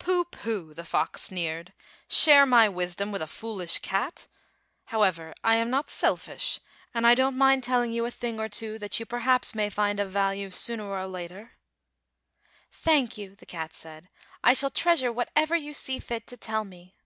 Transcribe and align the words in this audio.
"Pooh, 0.00 0.24
pooh!" 0.24 0.74
the 0.74 0.84
fox 0.84 1.22
sneered; 1.22 1.72
"share 2.08 2.44
my 2.44 2.68
wisdom 2.68 3.12
with 3.12 3.22
a 3.22 3.28
foolish 3.28 3.78
cat! 3.78 4.26
However, 4.86 5.32
I 5.44 5.54
am 5.58 5.70
not 5.70 5.88
selfish, 5.88 6.58
and 6.92 7.06
I 7.06 7.14
don't 7.14 7.38
mind 7.38 7.62
telling 7.62 7.92
you 7.92 8.04
a 8.04 8.10
thing 8.10 8.40
or 8.40 8.48
two 8.48 8.80
that 8.80 8.98
you 8.98 9.06
perhaps 9.06 9.54
may 9.54 9.70
find 9.70 10.00
of 10.00 10.10
value 10.10 10.50
sooner 10.50 10.90
or 10.90 11.06
later." 11.06 11.52
"Thank 12.72 13.16
you," 13.16 13.36
the 13.36 13.46
cat 13.46 13.72
said; 13.72 14.08
"I 14.42 14.54
shall 14.54 14.70
treas 14.70 15.02
ure 15.02 15.12
whatever 15.12 15.54
you 15.54 15.72
see 15.72 16.00
fit 16.00 16.26
to 16.26 16.36
tell 16.36 16.64
me." 16.64 16.96